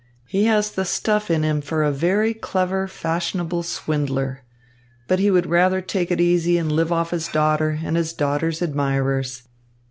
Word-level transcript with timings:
He 0.25 0.45
has 0.45 0.71
the 0.71 0.83
stuff 0.83 1.29
in 1.29 1.43
him 1.43 1.61
for 1.61 1.83
a 1.83 1.91
very 1.91 2.33
clever, 2.33 2.87
fashionable 2.87 3.61
swindler. 3.61 4.41
But 5.07 5.19
he 5.19 5.29
would 5.29 5.45
rather 5.45 5.79
take 5.79 6.09
it 6.09 6.19
easy 6.19 6.57
and 6.57 6.71
live 6.71 6.91
off 6.91 7.11
his 7.11 7.27
daughter 7.27 7.77
and 7.83 7.95
his 7.95 8.11
daughter's 8.11 8.63
admirers. 8.63 9.43